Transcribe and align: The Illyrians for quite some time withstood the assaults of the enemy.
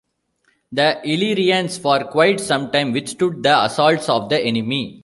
The 0.71 0.99
Illyrians 1.07 1.77
for 1.77 2.05
quite 2.05 2.39
some 2.39 2.71
time 2.71 2.91
withstood 2.91 3.43
the 3.43 3.65
assaults 3.65 4.09
of 4.09 4.29
the 4.29 4.39
enemy. 4.39 4.99